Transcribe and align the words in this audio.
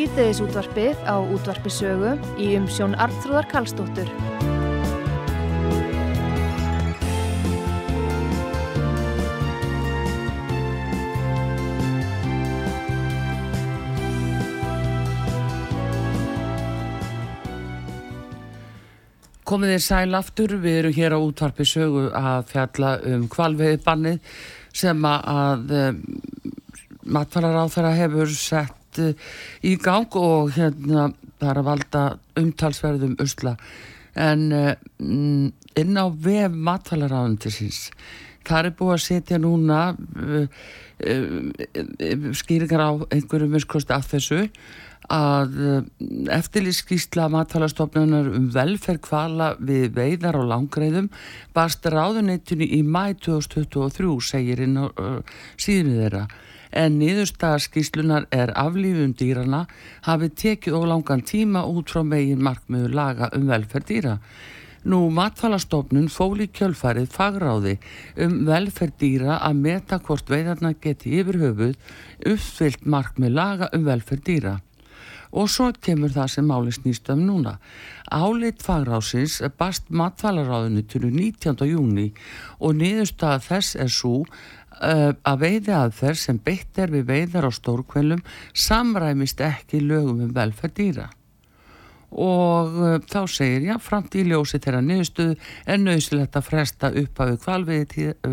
síðdeðis 0.00 0.38
útvarpið 0.40 1.00
á 1.04 1.16
útvarpisögu 1.20 2.10
í 2.40 2.46
umsjón 2.56 2.94
Arnþróðar 3.04 3.48
Kallstóttur. 3.50 4.08
Komið 19.44 19.74
þér 19.74 19.84
sæl 19.84 20.16
aftur, 20.16 20.56
við 20.64 20.80
erum 20.80 20.96
hér 20.96 21.12
á 21.12 21.20
útvarpi 21.20 21.68
sögu 21.68 22.08
að 22.16 22.52
fjalla 22.54 22.96
um 23.12 23.28
kvalveiðbannið 23.28 24.20
sem 24.72 25.08
að 25.12 25.80
um, 25.84 26.04
matfælar 27.04 27.60
á 27.60 27.64
þeirra 27.68 27.96
hefur 28.00 28.38
sett 28.40 28.79
uh, 28.98 29.12
í 29.62 29.76
gang 29.80 30.18
og 30.18 30.52
hérna 30.56 31.10
að 31.40 31.62
valda 31.64 32.04
umtalsverðum 32.40 33.16
usla. 33.22 33.56
En 34.18 34.50
uh, 34.52 34.74
inn 34.98 35.94
á 35.94 36.06
vef 36.10 36.50
matfælar 36.50 37.14
á 37.14 37.22
þessins 37.38 37.90
það 38.50 38.66
er 38.66 38.76
búið 38.78 38.94
að 38.96 39.02
setja 39.04 39.38
núna 39.40 39.80
uh, 39.94 40.46
skýringar 42.36 42.82
á 42.82 42.90
einhverjum 43.14 43.54
miskosti 43.54 43.94
af 43.94 44.08
þessu 44.10 44.46
að 45.10 45.54
eh, 45.64 45.86
eftirlýskísla 46.36 47.30
matfælastofnunar 47.32 48.28
um 48.36 48.50
velferð 48.54 49.00
kvala 49.08 49.48
við 49.58 49.94
veiðar 49.96 50.38
og 50.38 50.46
langreiðum 50.50 51.08
barst 51.56 51.88
ráðuneytinu 51.88 52.68
í 52.68 52.82
mæ 52.84 53.16
2023 53.24 54.12
segir 54.28 54.62
inn 54.66 54.76
á 54.78 54.86
uh, 54.86 55.18
síðinu 55.58 55.96
þeirra 56.02 56.22
en 56.72 56.98
niðurstaðarskíslunar 57.00 58.28
er 58.34 58.52
aflífum 58.58 59.12
dýrana 59.18 59.64
hafið 60.06 60.36
tekið 60.44 60.78
og 60.78 60.86
langan 60.92 61.24
tíma 61.26 61.64
út 61.66 61.92
frá 61.92 62.04
megin 62.06 62.42
markmiður 62.46 62.96
laga 63.00 63.30
um 63.36 63.50
velferð 63.50 63.90
dýra. 63.90 64.16
Nú 64.84 65.02
matfælastofnun 65.12 66.08
fóli 66.08 66.46
kjölfarið 66.56 67.10
fagráði 67.12 67.76
um 68.24 68.38
velferð 68.48 68.96
dýra 69.02 69.36
að 69.44 69.60
meta 69.66 70.00
hvort 70.00 70.32
veiðarna 70.32 70.72
geti 70.80 71.18
yfir 71.20 71.40
höfuð 71.42 71.76
uppfyllt 72.32 72.86
markmið 72.86 73.36
laga 73.36 73.68
um 73.76 73.84
velferð 73.88 74.26
dýra 74.30 74.56
og 75.30 75.50
svo 75.50 75.68
kemur 75.82 76.10
það 76.10 76.30
sem 76.32 76.48
máli 76.50 76.72
snýst 76.74 77.10
um 77.12 77.22
núna. 77.26 77.58
Álit 78.10 78.62
fagrásins 78.62 79.38
bast 79.58 79.90
matfælaráðinu 79.90 80.82
til 80.90 81.06
19. 81.06 81.66
júni 81.70 82.10
og 82.58 82.74
niðurstað 82.80 83.44
þess 83.46 83.76
er 83.78 83.92
svo 83.94 84.24
uh, 84.80 85.12
að 85.22 85.40
veiði 85.44 85.76
aðferð 85.76 86.20
sem 86.24 86.42
beitt 86.42 86.80
er 86.80 86.92
við 86.94 87.08
veiðar 87.12 87.48
á 87.48 87.50
stórkvelum 87.54 88.22
samræmist 88.54 89.40
ekki 89.44 89.82
lögum 89.84 90.24
um 90.26 90.34
velferð 90.36 90.76
dýra 90.80 91.08
og 92.10 92.78
uh, 92.80 92.96
þá 93.06 93.20
segir 93.30 93.66
já, 93.68 93.76
framt 93.82 94.16
í 94.18 94.24
ljósi 94.26 94.58
þeirra 94.62 94.80
niðurstuðu 94.82 95.36
er 95.70 95.78
nöðsilegt 95.78 96.38
að 96.38 96.46
fresta 96.48 96.90
upp 97.00 97.22
af 97.22 97.46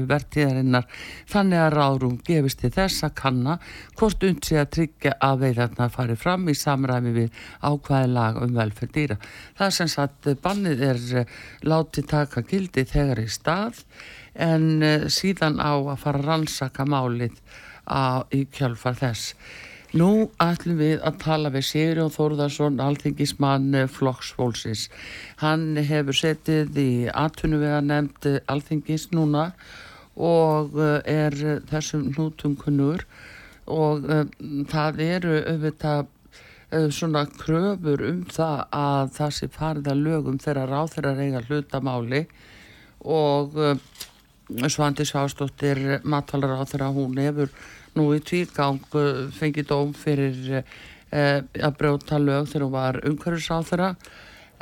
verðtíðarinnar 0.08 0.88
þannig 1.30 1.62
að 1.62 1.76
ráðrum 1.76 2.16
gefist 2.26 2.62
til 2.64 2.72
þess 2.74 3.06
að 3.06 3.14
kanna 3.22 3.58
hvort 4.00 4.26
und 4.26 4.50
sé 4.50 4.58
að 4.62 4.72
tryggja 4.78 5.14
að 5.22 5.46
veiðarna 5.46 5.90
fari 5.94 6.18
fram 6.18 6.50
í 6.50 6.58
samræmi 6.58 7.14
við 7.16 7.44
ákvæði 7.62 8.12
lag 8.16 8.42
um 8.42 8.58
velferð 8.58 8.96
dýra. 8.98 9.20
Það 9.58 9.74
sem 9.78 9.94
sagt 9.94 10.32
bannið 10.42 10.84
er 10.90 11.06
uh, 11.22 11.38
látið 11.62 12.10
taka 12.14 12.46
gildi 12.50 12.88
þegar 12.90 13.22
í 13.22 13.30
stað 13.30 13.84
en 14.38 14.84
síðan 15.10 15.58
á 15.58 15.74
að 15.74 15.96
fara 16.02 16.22
að 16.22 16.28
rannsaka 16.28 16.86
málið 16.86 17.40
á, 17.90 18.22
í 18.30 18.46
kjálfar 18.54 18.98
þess. 19.00 19.34
Nú 19.98 20.28
ætlum 20.44 20.78
við 20.82 21.00
að 21.06 21.16
tala 21.24 21.50
við 21.54 21.64
Sigurjón 21.66 22.12
Þórðarsson, 22.14 22.82
alþingismann 22.84 23.68
eh, 23.78 23.88
Flokksfólksins. 23.90 24.88
Hann 25.42 25.78
hefur 25.80 26.18
setið 26.18 26.78
í 26.82 26.92
aðtunuvega 27.10 27.80
nefnd 27.86 28.28
alþingis 28.52 29.08
núna 29.16 29.48
og 30.14 30.76
eh, 30.84 31.00
er 31.08 31.38
þessum 31.72 32.12
nútum 32.18 32.58
kunnur 32.60 33.06
og 33.68 34.06
uh, 34.08 34.22
það 34.72 35.02
eru 35.04 35.40
auðvitað 35.42 36.14
svona 36.96 37.26
kröfur 37.32 38.02
um 38.04 38.22
það 38.32 38.62
að 38.76 39.10
það 39.16 39.34
sé 39.38 39.48
farið 39.52 39.90
að 39.92 40.02
lögum 40.04 40.40
þegar 40.44 40.72
ráð 40.72 40.94
þeirra 40.94 41.14
reyga 41.16 41.42
hlutamáli 41.48 42.22
og 43.08 43.56
Svandi 44.72 45.06
Svástóttir 45.08 45.80
matvalar 46.04 46.60
á 46.60 46.68
þeirra 46.68 46.90
hún 46.96 47.20
hefur 47.24 47.52
nú 47.98 48.12
í 48.16 48.22
tvígang 48.24 48.84
uh, 48.96 49.26
fengið 49.34 49.70
dóm 49.72 49.94
fyrir 49.98 50.62
uh, 50.62 51.42
að 51.42 51.76
brjóta 51.80 52.20
lög 52.22 52.50
þegar 52.52 52.66
hún 52.68 52.76
var 52.76 53.02
umhverfis 53.08 53.50
á 53.52 53.60
þeirra 53.66 53.92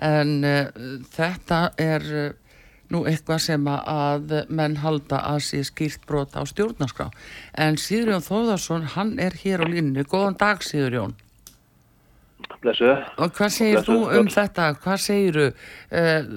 en 0.06 0.34
uh, 0.47 0.90
þetta 1.16 1.62
er 1.81 2.07
uh, 2.12 2.31
nú 2.94 3.01
eitthvað 3.09 3.41
sem 3.41 3.68
að 3.72 4.34
menn 4.53 4.78
halda 4.84 5.24
að 5.34 5.40
sé 5.47 5.63
skýrt 5.66 6.03
brot 6.06 6.35
á 6.38 6.45
stjórnarskrá. 6.45 7.07
En 7.57 7.79
Sigurjón 7.81 8.22
Þóðarsson 8.22 8.85
hann 8.94 9.16
er 9.18 9.34
hér 9.41 9.63
á 9.63 9.68
línu, 9.68 10.06
góðan 10.06 10.38
dag 10.38 10.62
Sigurjón 10.62 11.16
Blessu. 12.65 12.91
Og 13.21 13.31
hvað 13.37 13.55
segir 13.55 13.79
Blessu. 13.79 13.95
þú 13.95 14.19
um 14.19 14.33
þetta? 14.35 14.67
Hvað 14.83 15.01
segir 15.05 15.39
þú? 15.39 15.47
Uh, 16.01 16.29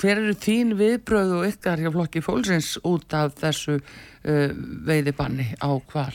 hver 0.00 0.14
eru 0.16 0.34
þín 0.48 0.74
viðbröð 0.80 1.38
og 1.38 1.48
ykkar 1.52 1.84
hjá 1.84 1.92
flokki 1.94 2.24
fólksins 2.24 2.74
út 2.88 3.16
af 3.16 3.36
þessu 3.38 3.78
uh, 3.78 4.50
veiðibanni 4.88 5.52
á 5.60 5.70
kval? 5.90 6.14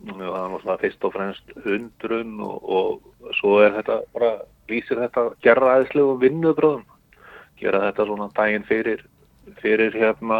Það 0.00 0.22
er 0.24 0.30
náttúrulega 0.32 0.80
fyrst 0.80 1.04
og 1.04 1.12
fremst 1.12 1.50
undrun 1.60 2.38
og, 2.40 2.64
og 2.64 3.34
svo 3.36 3.58
er 3.60 3.74
þetta 3.76 3.98
bara, 4.14 4.30
lýsir 4.70 5.00
þetta 5.02 5.26
gerraðislegu 5.44 6.16
vinnubröðum. 6.22 6.86
Gera 7.60 7.82
þetta 7.90 8.06
svona 8.08 8.28
daginn 8.38 8.64
fyrir, 8.64 9.02
fyrir 9.60 9.92
hérna 9.92 10.38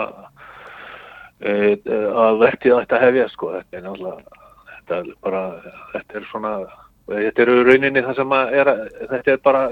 e, 1.44 1.76
að 1.84 2.40
vertið 2.40 2.78
ætti 2.78 2.96
að 2.96 3.04
hefja 3.04 3.26
sko. 3.34 3.50
Þetta 3.58 3.76
er 3.76 3.84
náttúrulega, 3.84 4.46
þetta 4.70 5.00
bara, 5.26 5.42
þetta 5.92 6.18
er 6.22 6.28
svona, 6.30 6.54
þetta 7.10 7.42
eru 7.44 7.58
rauninni 7.66 8.02
það 8.06 8.16
sem 8.20 8.34
að 8.36 8.54
er, 8.60 8.70
þetta 9.10 9.34
er 9.34 9.42
bara 9.44 9.62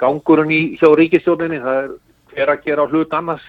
gangurinn 0.00 0.52
í 0.54 0.60
hjá 0.80 0.88
ríkistjórninni, 0.98 1.60
það 1.62 1.80
er 1.84 1.90
hver 2.34 2.52
að 2.54 2.64
gera 2.66 2.86
hlut 2.90 3.16
annars. 3.16 3.46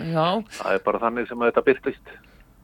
Já, 0.00 0.26
Það 0.56 0.74
er 0.76 0.82
bara 0.86 1.00
þannig 1.02 1.28
sem 1.28 1.42
þetta 1.44 1.64
byrtist. 1.66 2.12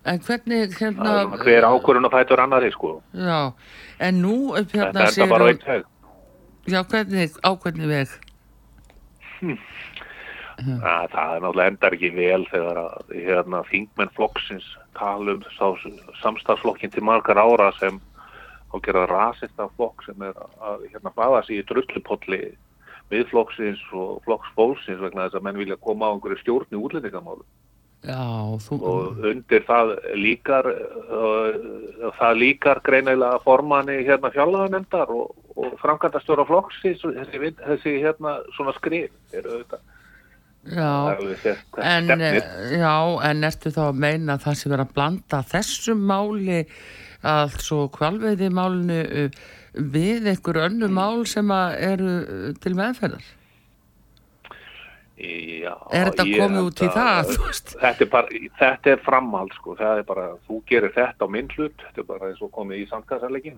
en 0.06 0.20
hvernig 0.22 0.70
Það 0.72 0.78
hérna... 0.80 1.10
er 1.10 1.26
svona 1.26 1.42
hver 1.42 1.66
ákvörðun 1.66 2.08
að 2.08 2.14
fætur 2.14 2.40
annari 2.44 2.70
sko. 2.72 2.92
Já, 3.12 3.52
en 3.98 4.22
nú 4.22 4.36
upp 4.54 4.70
Þetta 4.72 5.02
hérna 5.02 5.24
er 5.26 5.30
bara 5.34 5.44
á 5.44 5.48
einn 5.50 5.62
veg. 5.66 5.84
Já, 6.66 6.80
hvernig, 6.90 7.34
á 7.42 7.50
hvernig 7.62 7.90
veg? 7.90 8.14
Að, 10.56 11.10
það 11.12 11.32
er 11.34 11.42
náttúrulega 11.44 11.70
endar 11.70 11.94
ekki 11.98 12.10
vel 12.16 12.46
þegar 12.48 12.78
að 12.80 13.10
hérna, 13.12 13.58
þingmenn 13.68 14.12
flokksins 14.16 14.68
tala 14.96 15.34
um 15.36 15.42
sá, 15.58 15.66
samstagsflokkin 16.22 16.94
til 16.94 17.04
margar 17.04 17.36
ára 17.36 17.68
sem 17.76 17.98
á 18.72 18.76
gera 18.84 19.06
rasista 19.10 19.68
flokk 19.76 20.04
sem 20.06 20.22
er 20.26 20.38
að 20.60 20.86
hérna, 20.90 21.12
baða 21.14 21.42
sig 21.46 21.60
í 21.60 21.66
drullupolli 21.68 22.42
miðflokksins 23.12 23.82
og 23.94 24.18
flokksfólksins 24.26 25.02
vegna 25.02 25.28
þess 25.28 25.38
að 25.38 25.46
menn 25.46 25.60
vilja 25.60 25.78
koma 25.78 26.10
á 26.10 26.12
einhverju 26.14 26.40
stjórn 26.42 26.74
í 26.74 26.80
útlendingamálu 26.80 27.46
þú... 28.62 28.76
og 28.86 29.24
undir 29.30 29.64
það 29.66 29.92
líkar 30.18 30.68
uh, 30.68 32.10
það 32.18 32.38
líkar 32.42 32.80
greinilega 32.86 33.40
formanni 33.42 34.02
hérna 34.06 34.30
fjárlaganendar 34.34 35.10
og, 35.10 35.34
og 35.56 35.74
framkvæmdastjóra 35.82 36.46
flokksins 36.46 37.02
þessi, 37.02 37.52
þessi 37.62 37.96
hérna 38.04 38.38
svona 38.56 38.74
skrif 38.76 39.10
er 39.32 39.46
auðvitað. 39.46 39.84
Já, 40.66 41.14
sér 41.42 41.58
en, 41.78 42.08
já, 42.74 42.94
en 43.28 43.46
ertu 43.46 43.70
þá 43.70 43.82
að 43.86 43.98
meina 44.02 44.34
að 44.34 44.46
það 44.48 44.56
sé 44.58 44.70
verið 44.70 44.86
að 44.86 44.94
blanda 44.96 45.42
þessu 45.46 45.94
máli 45.94 46.62
altså 47.22 47.88
kvalveiði 47.94 48.50
málinu 48.52 49.00
uh, 49.04 49.40
við 49.76 50.26
einhver 50.32 50.60
önnu 50.66 50.88
mál 50.92 51.24
sem 51.28 51.50
eru 51.50 52.12
uh, 52.22 52.52
til 52.60 52.74
meðferðar? 52.78 53.24
Já, 55.16 55.72
Er 55.96 56.10
þetta 56.10 56.24
komið 56.28 56.66
út 56.68 56.80
í 56.84 56.88
að- 56.90 56.96
það? 56.98 57.30
Þetta 57.80 58.04
er, 58.04 58.08
bara, 58.12 58.40
þetta 58.60 58.90
er 58.92 58.98
framhald 59.06 59.54
sko, 59.56 59.76
það 59.78 60.00
er 60.02 60.04
bara, 60.10 60.26
þú 60.44 60.58
gerir 60.68 60.92
þetta 60.92 61.24
á 61.24 61.28
minn 61.32 61.48
hlut, 61.56 61.76
þetta 61.86 62.02
er 62.02 62.08
bara 62.10 62.28
eins 62.28 62.42
og 62.44 62.50
komið 62.52 62.82
í 62.82 62.88
sandkassalegin. 62.90 63.56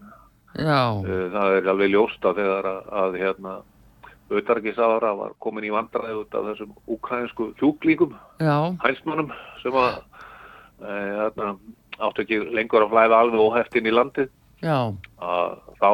Já, 0.55 1.03
Það 1.35 1.57
er 1.59 1.67
alveg 1.75 1.91
ljóst 1.93 2.25
að 2.31 2.39
þegar 2.39 2.69
að, 2.71 2.79
að 3.03 3.19
hérna, 3.21 3.57
auðarkisáðara 4.31 5.11
var 5.19 5.35
komin 5.43 5.67
í 5.67 5.73
vandræði 5.75 6.15
út 6.23 6.35
af 6.39 6.47
þessum 6.53 6.73
ukrainsku 6.95 7.51
hjúklíkum, 7.59 8.15
hænsmannum, 8.85 9.33
sem 9.63 9.73
að 9.83 9.99
e, 9.99 10.95
hérna, 11.19 11.51
áttu 12.01 12.23
ekki 12.25 12.39
lengur 12.55 12.85
að 12.87 12.93
flæða 12.95 13.21
alveg 13.23 13.41
óheft 13.43 13.77
inn 13.79 13.89
í 13.91 13.95
landið, 13.95 14.29
þá 15.79 15.91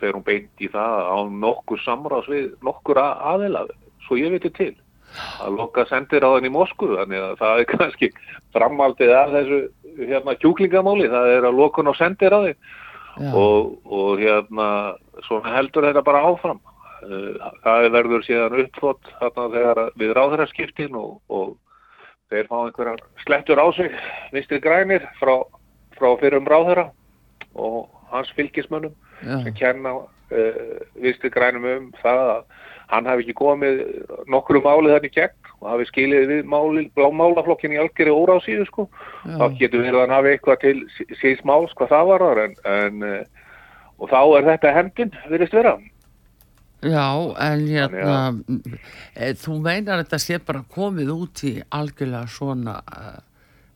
fer 0.00 0.14
hún 0.16 0.24
beint 0.26 0.62
í 0.64 0.68
það 0.72 1.10
á 1.10 1.18
nokkur 1.30 1.80
samráðs 1.84 2.28
við 2.32 2.46
nokkur 2.66 2.98
a- 2.98 3.18
aðila, 3.34 3.66
svo 4.06 4.16
ég 4.18 4.32
veitir 4.34 4.52
til. 4.56 4.74
Að 5.42 5.56
loka 5.58 5.84
sendir 5.90 6.22
á 6.22 6.30
þenni 6.36 6.50
í 6.50 6.54
Moskvu 6.54 6.94
þannig 6.96 7.18
að 7.20 7.36
það 7.42 7.60
er 7.60 7.68
kannski 7.74 8.08
framaldið 8.54 9.12
af 9.18 9.32
þessu 9.34 9.60
hérna 10.06 10.34
kjúklingamáli, 10.38 11.08
það 11.10 11.32
er 11.36 11.46
að 11.48 11.58
lokun 11.58 11.90
á 11.90 11.94
sendir 11.98 12.30
á 12.34 12.40
því 12.46 12.54
og, 13.34 13.72
og 13.90 14.20
hérna 14.22 14.68
svona 15.26 15.54
heldur 15.56 15.84
þetta 15.88 16.04
bara 16.06 16.22
áfram. 16.30 16.60
Uh, 17.00 17.34
það 17.64 17.88
verður 17.96 18.24
síðan 18.26 18.58
uppfótt 18.60 19.10
þarna 19.18 19.44
þegar 19.54 19.78
við 19.98 20.10
ráðhæraskiptin 20.18 20.96
og, 21.00 21.18
og 21.32 21.54
þeir 22.30 22.48
fá 22.50 22.56
einhverjar 22.62 23.02
slettur 23.24 23.60
á 23.60 23.66
sig 23.76 23.90
vinstri 24.34 24.60
grænir 24.62 25.04
frá, 25.20 25.34
frá 25.98 26.08
fyrrum 26.20 26.48
ráðhæra 26.48 26.88
og 27.54 27.88
hans 28.12 28.30
fylgismönnum 28.36 28.94
Já. 29.22 29.42
sem 29.44 29.54
kenna 29.54 29.96
uh, 30.00 30.80
vinstri 30.94 31.30
grænum 31.30 31.66
um 31.66 31.92
það 32.02 32.22
að 32.36 32.42
hann 32.90 33.06
hafi 33.06 33.22
ekki 33.26 33.36
komið 33.38 33.82
nokkru 34.30 34.62
málið 34.64 34.96
þannig 34.96 35.14
gegn 35.14 35.50
og 35.60 35.68
hafi 35.70 35.84
skilið 35.90 36.24
við 36.30 36.48
máli, 36.50 36.86
málaflokkin 36.96 37.74
í 37.76 37.78
algjörði 37.82 38.14
órásíðu 38.16 38.66
sko 38.70 38.86
Já. 39.26 39.36
þá 39.38 39.44
getur 39.60 39.84
verið 39.84 39.98
að 39.98 40.04
hann 40.06 40.16
hafi 40.16 40.32
eitthvað 40.34 40.60
til 40.64 40.76
sí- 40.96 41.08
síðs 41.20 41.44
máls 41.46 41.74
hvað 41.78 41.92
það 41.94 42.10
var 42.14 42.42
en, 42.46 42.56
en 42.64 43.06
uh, 43.06 43.22
og 44.00 44.10
þá 44.10 44.20
er 44.38 44.48
þetta 44.54 44.76
hendin 44.78 45.16
virðist 45.28 45.54
vera 45.54 45.76
Já, 46.80 47.06
en 47.44 47.66
hérna, 47.68 48.14
Þannig 48.32 48.76
e, 49.12 49.32
þú 49.36 49.56
meinar 49.60 49.98
að 49.98 50.04
þetta 50.06 50.20
sé 50.24 50.38
bara 50.40 50.62
komið 50.72 51.10
út 51.12 51.42
í 51.44 51.52
algjörlega 51.76 52.30
svona, 52.32 52.78
uh, 52.88 53.18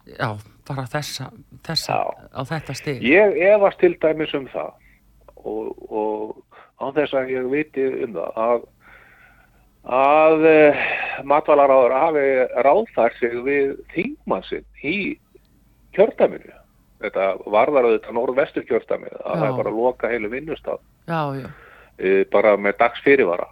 já, 0.09 0.31
bara 0.69 0.87
þessa, 0.89 1.29
þessa 1.67 1.99
Já. 1.99 2.05
á 2.33 2.41
þetta 2.49 2.77
stig. 2.79 3.03
ég 3.05 3.37
efast 3.51 3.81
til 3.83 3.93
dæmis 4.01 4.33
um 4.37 4.47
það 4.53 4.71
og, 5.45 5.67
og 5.91 6.39
án 6.81 6.95
þess 6.97 7.17
að 7.19 7.35
ég 7.35 7.51
viti 7.53 7.85
um 8.07 8.17
það 8.17 8.41
að 8.47 8.65
að 9.85 10.47
uh, 10.49 10.85
matvælaráður 11.29 11.97
hafi 12.01 12.29
ráðfært 12.65 13.19
sig 13.21 13.37
við 13.45 13.75
þingmannsinn 13.93 14.65
í 14.81 14.97
kjördæminu 15.93 16.57
þetta 17.05 17.27
varðar 17.53 17.91
auðvitað 17.91 18.17
norðvestur 18.17 18.65
kjördæminu 18.71 19.21
að 19.21 19.35
Já. 19.35 19.41
það 19.43 19.49
er 19.51 19.59
bara 19.61 19.75
að 19.75 19.81
loka 19.83 20.13
heilu 20.15 20.33
vinnustaf 20.33 20.81
Já, 21.05 21.21
já, 21.37 21.51
bara 22.33 22.57
með 22.57 22.79
dags 22.81 23.01
fyrirvara 23.05 23.47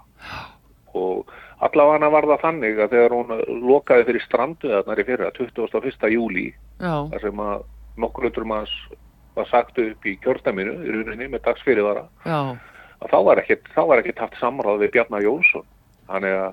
og 0.94 1.30
allavega 1.62 2.08
var 2.10 2.26
það 2.32 2.40
þannig 2.42 2.80
að 2.82 2.90
þegar 2.96 3.14
hún 3.16 3.62
lokaði 3.68 4.06
fyrir 4.08 4.24
stranduðarnar 4.26 4.98
í 5.00 5.06
fyrra 5.08 5.30
21. 5.38 6.10
júli 6.12 6.48
já, 6.82 6.94
þar 7.12 7.20
sem 7.22 7.42
að 7.44 7.62
nokkur 8.02 8.26
hundur 8.28 8.44
manns 8.48 8.72
var 9.36 9.46
sagt 9.48 9.78
upp 9.78 10.04
í 10.08 10.16
kjördæminu 10.20 10.74
í 10.84 10.90
rauninni 10.96 11.30
með 11.32 11.44
dags 11.46 11.62
fyrirvara 11.64 12.04
þá 13.10 13.16
var 13.26 13.40
ekkert, 13.42 13.64
þá 13.74 13.80
var 13.88 14.02
ekkert 14.02 14.18
haft 14.26 14.36
samráð 14.40 14.82
við 14.84 14.92
Bjarnar 14.94 15.24
Jónsson. 15.24 15.64
Þannig 16.06 16.34
að 16.38 16.52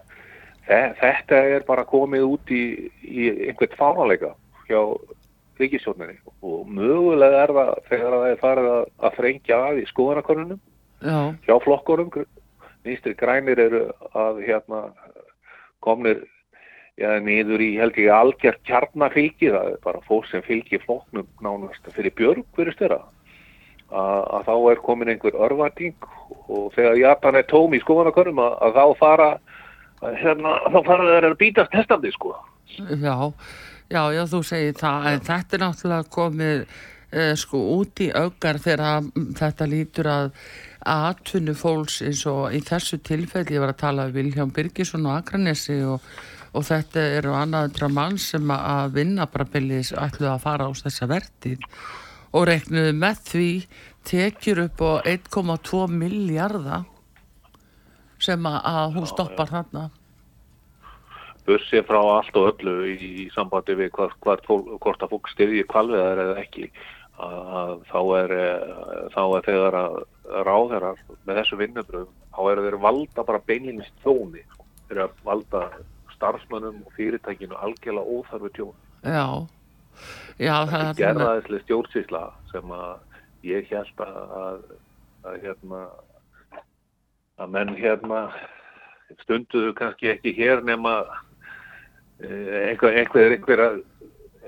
þe- 0.70 0.94
þetta 1.02 1.42
er 1.58 1.66
bara 1.68 1.84
komið 1.86 2.24
út 2.26 2.54
í, 2.56 2.62
í 3.04 3.28
einhvern 3.50 3.76
fánalega 3.78 4.32
hjá 4.70 4.80
ríkisjóninni 5.60 6.16
og 6.42 6.70
mögulega 6.72 7.44
er 7.44 7.54
það 7.58 7.72
þegar 7.90 8.16
það 8.16 8.26
er 8.32 8.40
farið 8.42 8.70
að, 8.78 8.84
að 9.04 9.16
þrengja 9.20 9.60
að 9.68 9.82
í 9.82 9.86
skoðanakonunum 9.92 10.60
já, 11.02 11.20
hjá 11.48 11.56
flokkurum 11.64 12.12
vinstri 12.86 13.16
grænir 13.18 13.60
eru 13.60 13.86
að 14.16 14.44
hérna 14.48 14.82
komnir 15.84 16.24
ja, 17.00 17.16
niður 17.24 17.64
í 17.64 17.70
held 17.80 17.98
ég 18.00 18.12
algjört 18.14 18.62
kjarnafylgi. 18.68 19.52
Það 19.54 19.72
er 19.74 19.80
bara 19.86 20.04
fólk 20.08 20.28
sem 20.32 20.44
fylgir 20.46 20.84
flokknum 20.86 21.28
nánast 21.44 21.90
fyrir 21.96 22.16
björg 22.18 22.46
hverjast 22.58 22.84
þeirra 22.84 23.02
að, 23.90 24.22
að 24.38 24.46
þá 24.50 24.54
er 24.72 24.84
komin 24.86 25.14
einhver 25.14 25.40
örvating 25.48 25.96
og 26.50 26.70
þegar 26.76 27.00
Japan 27.00 27.40
er 27.40 27.50
tóm 27.50 27.74
í 27.74 27.82
skoðanakörum 27.84 28.44
að, 28.44 28.56
að 28.68 28.78
þá 28.78 28.86
fara 29.00 29.32
að, 29.34 30.14
hérna, 30.22 30.54
þá 30.70 30.80
fara 30.86 31.10
þeir 31.10 31.30
að 31.32 31.40
býtast 31.42 31.74
testandi 31.74 32.14
sko. 32.16 32.36
Já, 32.78 33.16
já, 33.90 34.04
já, 34.14 34.24
þú 34.30 34.42
segir 34.46 34.78
það, 34.80 35.12
en 35.12 35.28
þetta 35.30 35.58
er 35.58 35.64
náttúrulega 35.66 36.14
komið 36.14 36.66
uh, 37.14 37.36
sko 37.40 37.62
út 37.78 38.02
í 38.04 38.10
augar 38.16 38.60
þegar 38.62 39.08
þetta 39.40 39.70
lítur 39.70 40.10
að 40.12 40.32
atvinnu 40.90 41.54
fólks 41.60 42.00
eins 42.08 42.26
og 42.30 42.54
í 42.56 42.62
þessu 42.64 43.02
tilfelli, 43.04 43.58
ég 43.58 43.64
var 43.64 43.74
að 43.74 43.82
tala 43.84 44.08
við 44.08 44.20
Vilján 44.22 44.54
Birgisson 44.56 45.08
og 45.10 45.18
Akranesi 45.20 45.82
og, 45.84 46.00
og 46.56 46.66
þetta 46.66 47.04
eru 47.20 47.34
annaðundra 47.36 47.90
mann 47.92 48.18
sem 48.18 48.48
að- 48.56 48.94
vinna 48.96 49.28
bara 49.28 49.46
byrlis 49.46 49.92
ætlu 49.94 50.30
að 50.32 50.44
fara 50.46 50.70
á 50.70 50.72
þessa 50.72 51.10
vertið 51.12 51.66
og 52.34 52.48
reiknuðu 52.48 52.94
með 52.96 53.22
því 53.28 53.52
tekjur 54.08 54.64
upp 54.68 54.82
á 54.82 54.92
1,2 55.04 55.88
miljardar 55.92 56.86
sem 58.20 58.46
að, 58.46 58.94
hún 58.96 59.08
stoppar 59.08 59.48
þarna. 59.48 59.90
Bursið 61.48 61.86
frá 61.88 62.00
allt 62.04 62.36
og 62.38 62.50
öllu 62.52 62.74
í, 62.92 62.96
í 63.24 63.28
sambandi 63.34 63.74
við 63.80 63.94
hvort, 63.96 65.02
að 65.02 65.10
fólk 65.10 65.30
styðji 65.32 65.64
kvalviðar 65.72 66.22
eða 66.26 66.36
ekki 66.44 66.68
að, 67.20 67.76
þá 67.90 68.00
er 68.20 68.34
eh, 68.38 68.66
þá 69.16 69.22
er 69.38 69.46
þegar 69.48 69.78
að 69.80 69.98
ráðherrar 70.48 71.00
með 71.28 71.40
þessu 71.42 71.60
vinnubröðum 71.60 72.18
þá 72.36 72.42
eru 72.52 72.66
þeir 72.68 72.78
valda 72.86 73.26
bara 73.28 73.42
beinlýnist 73.50 74.04
þjóni 74.04 74.44
sko. 74.50 74.68
þeir 74.88 74.98
eru 74.98 75.06
að 75.08 75.24
valda 75.30 75.64
starfsmönnum 76.16 76.82
og 76.86 76.94
fyrirtækinu 76.98 77.56
algjörlega 77.56 78.18
óþarfu 78.18 78.52
tjóni. 78.56 78.78
Já, 79.04 79.26
já 80.40 80.56
það 80.68 80.76
er 80.76 80.86
þarna- 80.86 81.00
gerðaðislega 81.00 81.64
stjórnsýsla 81.66 82.24
sem 82.52 82.72
að 82.76 82.94
ég 83.50 83.70
held 83.72 84.04
að, 84.04 84.38
að, 84.44 84.62
að 85.24 85.42
hérna 85.46 85.82
að 87.40 87.54
menn 87.56 87.76
hérna 87.80 88.24
stunduðu 89.24 89.74
kannski 89.78 90.12
ekki 90.12 90.34
hér 90.38 90.62
nema 90.68 90.98
eh, 92.20 92.70
einhver, 92.72 92.98
einhver, 93.00 93.32
einhver 93.38 93.64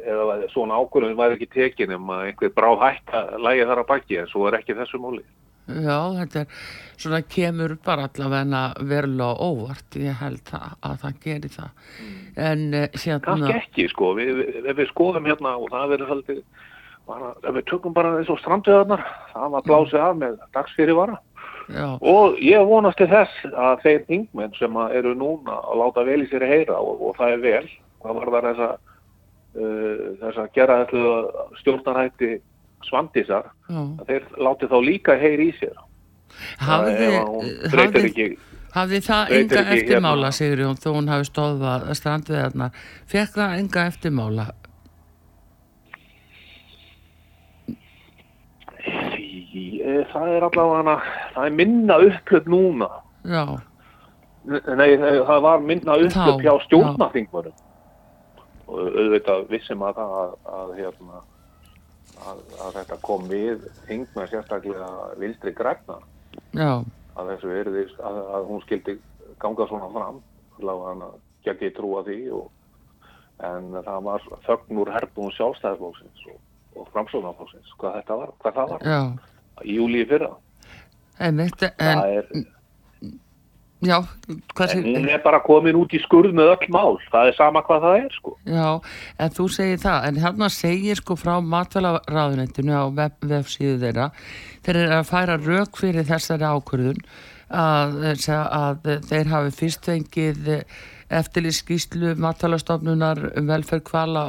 eða 0.06 0.40
svona 0.54 0.80
ákvörðun 0.82 1.20
væri 1.20 1.38
ekki 1.38 1.52
tekin 1.54 1.94
nema 1.94 2.24
einhver 2.30 2.54
brá 2.56 2.72
hætta 2.82 3.28
lægi 3.38 3.68
þar 3.70 3.84
að 3.84 3.92
baki 3.94 4.20
en 4.22 4.32
svo 4.32 4.48
er 4.50 4.60
ekki 4.62 4.78
þessu 4.78 5.02
múli 5.02 5.24
Já, 5.72 5.98
þetta 6.18 6.42
er 6.42 6.56
svona 7.00 7.22
kemur 7.32 7.76
bara 7.86 8.08
allavega 8.10 8.62
verulega 8.82 9.46
óvart, 9.46 9.98
ég 10.02 10.18
held 10.20 10.52
að, 10.58 10.74
að 10.90 10.96
það 11.04 11.20
gerir 11.24 11.54
það. 11.54 11.86
En 12.50 12.64
eh, 12.76 12.98
hérna, 13.06 13.52
ekki 13.56 13.86
sko 13.92 14.12
við, 14.18 14.34
við, 14.42 14.58
ef 14.66 14.80
við 14.82 14.90
skoðum 14.90 15.30
hérna 15.30 15.54
og 15.62 15.70
það 15.72 15.94
verður 15.94 16.12
svolítið 16.12 16.42
bara, 17.10 17.34
ef 17.42 17.58
við 17.58 17.68
tökum 17.72 17.96
bara 17.96 18.14
eins 18.20 18.32
og 18.32 18.40
stranduðarnar 18.42 19.04
það 19.34 19.54
var 19.56 19.68
blásið 19.68 20.06
af 20.06 20.18
með 20.22 20.40
dagsfyrir 20.56 20.98
vara 20.98 21.18
já, 21.72 21.88
Og 22.02 22.38
ég 22.44 22.68
vonast 22.68 23.00
til 23.02 23.10
þess 23.12 23.50
að 23.52 23.86
þeir 23.86 24.16
yngmenn 24.18 24.56
sem 24.60 24.78
að 24.84 24.96
eru 25.02 25.16
núna 25.18 25.58
að 25.62 25.82
láta 25.82 26.06
vel 26.08 26.22
í 26.24 26.30
sér 26.32 26.46
að 26.46 26.56
heyra 26.56 26.80
og, 26.80 27.02
og 27.10 27.20
það 27.20 27.36
er 27.36 27.44
vel, 27.46 27.66
hvað 28.04 28.20
var 28.20 28.34
það 28.36 28.48
þessa, 28.50 28.70
uh, 29.56 30.16
þessa 30.22 30.48
gera 30.56 30.78
þetta 30.86 31.58
stjórnarhætti 31.62 32.32
svandisar, 32.88 33.52
að 33.70 34.06
þeir 34.08 34.24
láti 34.42 34.68
þá 34.72 34.78
líka 34.86 35.16
heyri 35.22 35.50
í 35.52 35.58
sér. 35.60 35.76
Hafði, 36.64 36.94
að 37.20 37.76
hafði, 37.76 38.02
ekki, 38.08 38.26
hafði 38.74 39.00
það 39.06 39.34
enga 39.38 39.60
ekki 39.62 39.76
eftirmála, 39.82 40.30
hérna. 40.30 40.32
Sigurjón, 40.38 40.78
þó 40.80 40.90
hún 40.96 41.10
hafi 41.12 41.28
stóðað 41.28 41.90
strandveðarna. 42.00 42.70
Fekk 43.12 43.36
það 43.36 43.56
enga 43.60 43.86
eftirmála? 43.92 44.46
Í- 48.88 49.82
eh, 49.84 50.06
það 50.14 50.30
er 50.38 50.46
allavega, 50.48 50.96
það 51.36 51.46
er 51.50 51.56
minna 51.60 51.98
upplöp 52.08 52.48
núna. 52.48 52.90
Já, 53.28 53.44
Nei, 54.50 54.96
það 54.98 55.42
var 55.46 55.60
minna 55.62 55.96
upplöp 56.02 56.40
hjá 56.42 56.54
stjórnarþingmörum. 56.66 57.54
Og 58.72 58.80
auðvitað 58.88 59.46
vissum 59.52 59.84
að 59.84 59.98
það 60.00 60.18
að, 60.22 60.34
að, 60.56 60.74
hérna, 60.78 61.22
að, 62.32 62.42
að 62.64 62.76
þetta 62.80 62.98
kom 63.04 63.28
við 63.28 63.66
þingmenn 63.90 64.32
sérstaklega 64.32 64.90
vilstri 65.20 65.54
græna. 65.58 65.98
að 67.20 67.34
þessu 67.34 67.54
erði 67.60 67.86
að, 68.00 68.20
að 68.38 68.48
hún 68.48 68.64
skildi 68.66 68.96
ganga 69.42 69.68
svona 69.68 69.90
fram 69.92 70.22
allavega 70.60 70.92
hann 70.92 71.04
að 71.08 71.18
gegn 71.46 71.66
ég 71.66 71.76
trúa 71.76 72.04
því 72.06 72.20
og, 72.38 72.48
en 73.48 73.74
það 73.74 74.08
var 74.08 74.30
þögn 74.46 74.80
úr 74.84 74.94
herbúum 74.96 75.34
sjálfstæðarflóksins 75.36 76.24
og, 76.32 76.40
og 76.78 76.90
framsóknarflóksins 76.94 77.76
hvað 77.82 78.00
þetta 78.00 78.18
var, 78.22 78.34
hvað 78.44 78.58
það 78.60 78.74
var 78.74 78.88
já. 78.94 79.02
í 79.66 79.78
júli 79.80 80.04
fyrra 80.10 80.32
Einmitt, 81.22 81.66
en, 81.70 82.02
það 82.02 82.16
er, 82.18 82.30
já, 83.82 83.98
en 84.30 84.84
hún 84.86 85.10
er 85.10 85.22
bara 85.24 85.42
komin 85.44 85.80
út 85.80 85.94
í 85.98 86.02
skurð 86.04 86.36
með 86.38 86.54
öll 86.54 86.70
mál. 86.74 87.00
Það 87.12 87.32
er 87.32 87.38
sama 87.38 87.64
hvað 87.66 87.86
það 87.88 87.98
er 87.98 88.16
sko. 88.18 88.36
Já, 88.46 88.70
en 89.18 89.36
þú 89.38 89.48
segir 89.58 89.82
það, 89.82 90.08
en 90.08 90.22
hérna 90.26 90.50
segir 90.54 91.02
sko 91.02 91.18
frá 91.20 91.34
matvælaráðunetinu 91.42 92.78
á 92.78 92.86
vef, 93.02 93.20
vefsíðu 93.34 93.78
þeirra, 93.86 94.08
þeir 94.66 94.82
eru 94.86 94.98
að 95.00 95.12
færa 95.12 95.38
rauk 95.42 95.82
fyrir 95.82 96.10
þessari 96.10 96.50
ákvörðun 96.52 97.06
að, 97.52 98.00
að 98.32 98.90
þeir 99.10 99.32
hafi 99.34 99.56
fyrst 99.60 99.90
fengið 99.90 100.52
eftirlýskíslu 101.20 102.16
matvælarstofnunar 102.22 103.22
um 103.40 103.50
velferð 103.50 103.84
kvala 103.90 104.26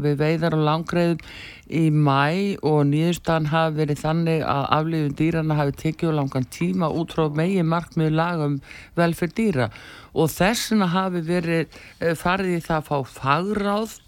við 0.00 0.18
veiðar 0.20 0.56
og 0.56 0.62
langreiðum 0.66 1.24
í 1.70 1.82
mæ 1.90 2.56
og 2.66 2.78
nýðustan 2.90 3.48
hafi 3.52 3.80
verið 3.80 4.02
þannig 4.04 4.44
að 4.46 4.68
aflifun 4.78 5.16
dýrana 5.18 5.58
hafi 5.58 5.76
tekið 5.84 6.14
langan 6.18 6.48
tíma 6.56 6.90
út 7.00 7.14
frá 7.16 7.26
megi 7.36 7.64
markmiðu 7.66 8.14
lagum 8.16 8.60
velferð 8.98 9.36
dýra 9.40 9.68
og 10.14 10.30
þessuna 10.32 10.90
hafi 10.94 11.24
verið 11.26 11.66
eh, 12.00 12.14
farið 12.18 12.56
í 12.56 12.62
það 12.64 12.78
að 12.78 12.88
fá 12.88 13.20
fagráð 13.20 13.98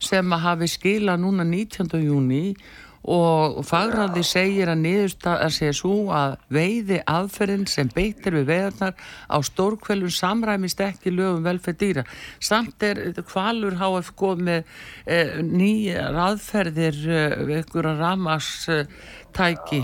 sem 0.00 0.32
hafi 0.44 0.68
skila 0.70 1.18
núna 1.20 1.44
19. 1.44 1.98
júni 2.00 2.44
og 2.54 2.80
fagraði 3.00 4.22
segir 4.26 4.68
að 4.68 4.82
niðurst 4.82 5.24
að 5.24 5.54
segja 5.56 5.76
svo 5.78 5.94
að 6.12 6.34
veiði 6.52 6.98
aðferðin 7.08 7.64
sem 7.70 7.88
beitir 7.94 8.36
við 8.36 8.50
veiðarnar 8.50 8.94
á 9.32 9.36
stórkvelun 9.40 10.12
samræmist 10.12 10.82
ekki 10.84 11.14
lögum 11.14 11.46
velferð 11.46 11.80
dýra. 11.80 12.04
Samt 12.38 12.82
er 12.84 13.00
kvalur 13.24 13.78
HF 13.80 14.12
góð 14.20 14.44
með 14.50 14.60
eh, 15.06 15.40
nýja 15.40 16.10
aðferðir 16.26 17.00
eh, 17.08 17.56
ykkur 17.62 17.88
að 17.88 18.04
ramastæki. 18.04 19.82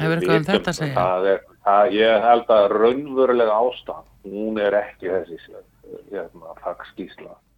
Hefur 0.00 0.16
eitthvað 0.16 0.38
um 0.38 0.48
þetta 0.48 0.72
að 0.72 0.80
segja? 0.80 0.96
Það 0.96 1.30
er, 1.34 1.46
það, 1.68 1.94
ég 2.00 2.28
held 2.30 2.56
að 2.56 2.68
raunverulega 2.72 3.60
ástæðan, 3.60 4.12
hún 4.24 4.60
er 4.62 4.80
ekki 4.80 5.12
þessi 5.12 5.40
hérna, 6.08 6.56
fagskísla 6.64 7.28
það 7.28 7.51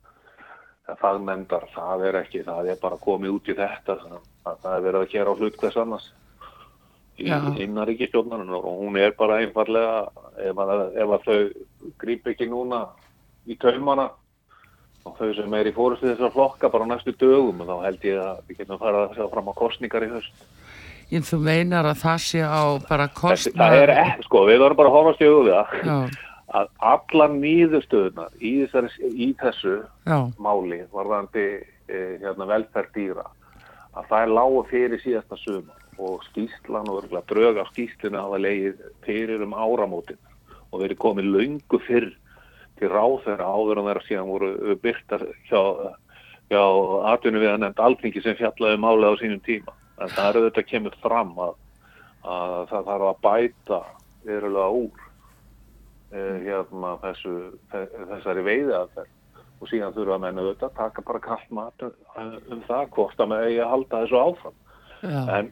fagnendar, 1.01 1.65
það 1.75 2.05
er 2.09 2.19
ekki, 2.21 2.43
það 2.45 2.75
er 2.75 2.83
bara 2.83 3.01
komið 3.01 3.39
út 3.39 3.49
í 3.49 3.57
þetta, 3.57 3.97
það 4.45 4.71
er 4.75 4.85
verið 4.85 5.01
að 5.01 5.13
gera 5.15 5.37
hlut 5.39 5.57
hvers 5.61 5.81
annars 5.81 6.11
í 7.15 7.31
innaríkistjónarinn 7.65 8.51
og 8.57 8.67
hún 8.83 8.99
er 8.99 9.15
bara 9.19 9.39
einfallega, 9.43 10.09
ef 10.43 10.61
að, 10.61 10.75
ef 10.99 11.15
að 11.15 11.27
þau 11.29 11.93
grýp 12.03 12.29
ekki 12.33 12.49
núna 12.51 12.89
í 13.47 13.57
taumana 13.61 14.11
og 15.05 15.17
þau 15.19 15.31
sem 15.37 15.57
er 15.61 15.71
í 15.71 15.75
fórustu 15.77 16.09
þessar 16.11 16.33
flokka 16.35 16.71
bara 16.73 16.89
næstu 16.89 17.15
dögum 17.21 17.63
og 17.63 17.71
þá 17.71 17.87
held 17.87 18.07
ég 18.09 18.21
að 18.21 18.43
við 18.49 18.61
getum 18.63 18.81
farað 18.81 19.07
að 19.07 19.17
sjá 19.19 19.27
fram 19.31 19.51
á 19.53 19.55
kostningar 19.61 20.07
í 20.07 20.13
höst. 20.15 20.45
Ég 21.13 21.27
þú 21.29 21.39
meinar 21.45 21.87
að 21.87 22.01
það 22.03 22.23
sé 22.25 22.41
á 22.43 22.65
bara 22.89 23.09
kostningar? 23.15 23.61
Það 23.61 23.83
er 23.83 23.93
ekki, 23.95 24.29
sko, 24.29 24.47
við 24.49 24.63
vorum 24.65 24.81
bara 24.81 24.91
að 24.91 24.97
horfa 24.99 25.17
stjóðu 25.19 25.43
við 25.47 25.59
það. 25.61 26.15
Að 26.55 26.69
alla 26.87 27.29
nýðustöðunar 27.35 28.35
í, 28.39 28.53
í 28.63 29.29
þessu 29.41 29.79
Já. 30.07 30.19
máli 30.39 30.85
varðandi 30.93 31.47
e, 31.91 32.03
hérna, 32.23 32.47
velferð 32.47 32.93
dýra 32.95 33.25
að 33.95 34.07
það 34.11 34.21
er 34.21 34.35
lágu 34.39 34.61
fyrir 34.71 35.03
síðasta 35.03 35.39
suma 35.43 35.75
og 35.99 36.23
skýslan 36.29 36.91
og 36.91 37.11
drög 37.29 37.59
af 37.63 37.71
skýslinu 37.73 38.19
hafa 38.19 38.39
leið 38.43 38.81
fyrir 39.07 39.43
um 39.47 39.55
áramótin 39.55 40.19
og 40.71 40.83
verið 40.83 41.01
komið 41.03 41.31
laungu 41.31 41.81
fyrr 41.87 42.11
til 42.81 42.91
ráð 42.91 43.21
þeirra 43.27 43.51
áður 43.51 43.81
en 43.81 43.89
þeirra 43.89 44.07
síðan 44.09 44.31
voru 44.33 44.79
byrtar 44.83 45.27
hjá, 45.47 45.61
hjá 46.51 46.63
atvinni 47.13 47.43
við 47.43 47.53
að 47.53 47.61
nefnd 47.63 47.83
alþingi 47.87 48.25
sem 48.25 48.39
fjallaði 48.39 48.79
um 48.79 48.87
máli 48.87 49.11
á 49.11 49.15
sínum 49.21 49.43
tíma 49.47 49.77
en 50.03 50.11
það 50.17 50.29
eru 50.31 50.45
þetta 50.49 50.67
kemur 50.71 50.99
fram 51.03 51.33
að, 51.39 51.55
að 52.27 52.57
það 52.73 52.91
þarf 52.91 53.09
að 53.11 53.23
bæta 53.29 53.81
verulega 54.25 54.83
úr 54.83 55.04
hérna, 56.15 56.95
þessu, 57.03 57.35
þessari 57.73 58.47
veiði 58.47 58.75
aðferð 58.79 59.13
og 59.63 59.71
síðan 59.71 59.95
þurfa 59.95 60.17
að 60.17 60.25
menna 60.25 60.43
auðvitað 60.45 60.69
að 60.69 60.81
taka 60.81 61.05
bara 61.07 61.23
kallt 61.25 61.55
mat 61.55 61.85
um, 61.87 61.95
um 62.53 62.65
það 62.67 62.91
hvort 62.97 63.23
að 63.23 63.31
með 63.31 63.47
eigi 63.49 63.63
að 63.65 63.73
halda 63.73 64.03
þessu 64.03 64.21
áfram. 64.21 64.59
En, 65.05 65.49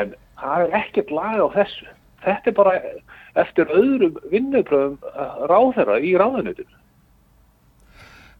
en 0.00 0.16
það 0.40 0.64
er 0.64 0.76
ekkert 0.80 1.14
lag 1.14 1.38
á 1.38 1.48
þessu. 1.54 1.88
Þetta 2.24 2.50
er 2.50 2.56
bara 2.58 2.74
eftir 3.38 3.70
öðrum 3.74 4.18
vinnupröfum 4.32 4.98
eh, 5.12 5.40
ráðherra 5.50 5.98
í 6.02 6.14
ráðunitinu 6.18 6.76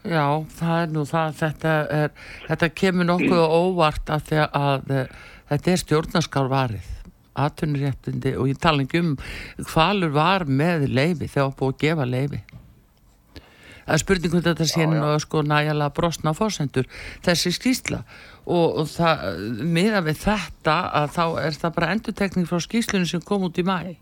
Já, 0.09 0.25
það 0.57 0.77
er 0.83 0.93
nú 0.95 1.03
það 1.09 1.33
þetta, 1.41 1.73
er, 1.93 2.13
þetta 2.47 2.69
kemur 2.81 3.09
nokkuð 3.09 3.43
óvart 3.43 4.13
að, 4.15 4.31
að, 4.47 4.93
að 4.95 5.11
þetta 5.51 5.73
er 5.73 5.83
stjórnarskálvarið 5.83 6.95
aðtunurréttindi 7.45 8.35
og 8.39 8.53
ég 8.53 8.63
tala 8.63 8.85
ekki 8.85 9.03
um 9.05 9.13
hvalur 9.73 10.15
var 10.15 10.47
með 10.49 10.89
leifi 10.91 11.29
þegar 11.29 11.55
búið 11.59 11.75
að 11.75 11.85
gefa 11.85 12.09
leifi 12.09 12.43
það 13.89 13.95
er 13.95 14.03
spurningum 14.03 14.45
þetta 14.45 14.67
sé 14.69 14.89
nú 14.89 15.13
sko 15.23 15.45
næjala 15.47 15.89
brostna 15.97 16.35
fórsendur 16.37 16.89
þessi 17.25 17.55
skýsla 17.57 18.03
og, 18.45 18.83
og 18.83 18.91
það, 18.93 19.25
miða 19.65 20.03
við 20.05 20.21
þetta 20.27 20.77
að 21.01 21.09
þá 21.17 21.25
er 21.45 21.57
það 21.63 21.79
bara 21.79 21.95
endutekning 21.97 22.51
frá 22.51 22.61
skýslunum 22.65 23.09
sem 23.09 23.25
kom 23.25 23.49
út 23.49 23.61
í 23.61 23.65
mæ 23.65 23.97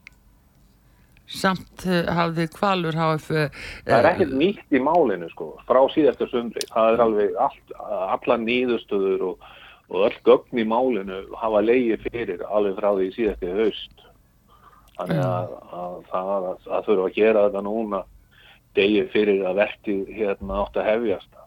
samt 1.26 1.86
uh, 1.86 2.06
hafði 2.14 2.46
kvalur 2.54 2.94
hafði 2.98 3.46
uh, 3.46 3.62
það 3.86 3.96
er 3.98 4.10
ekkert 4.12 4.34
nýtt 4.42 4.74
í 4.78 4.82
málinu 4.82 5.30
sko 5.32 5.52
frá 5.66 5.80
síðastu 5.94 6.28
sundri 6.30 6.62
það 6.70 6.92
er 6.92 7.02
alveg 7.06 7.40
all, 7.42 7.56
alla 8.14 8.38
nýðustöður 8.42 9.24
og 9.32 9.48
og 9.88 10.08
öll 10.08 10.18
gögn 10.26 10.60
í 10.60 10.66
málinu 10.66 11.22
hafa 11.38 11.62
leiði 11.62 11.98
fyrir 12.08 12.42
alveg 12.48 12.78
frá 12.80 12.90
því 12.96 13.08
síðast 13.14 13.46
í 13.46 13.54
haust. 13.54 14.04
Þannig 14.96 15.22
að, 15.22 15.56
að 15.76 15.96
það 16.10 16.30
að, 16.34 16.68
að 16.76 16.86
þurfa 16.88 17.08
að 17.08 17.16
gera 17.18 17.46
þetta 17.46 17.64
núna 17.66 18.02
degi 18.76 19.02
fyrir 19.12 19.42
að 19.48 19.58
verti 19.60 19.96
hérna 20.16 20.62
átt 20.62 20.78
að 20.80 20.88
hefjast. 20.90 21.42